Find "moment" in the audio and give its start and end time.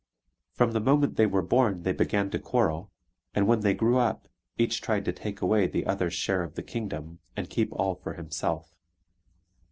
0.79-1.15